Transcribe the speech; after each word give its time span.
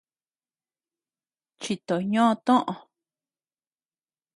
Chito 1.61 1.95
ñö 2.11 2.25
toʼö. 2.45 2.73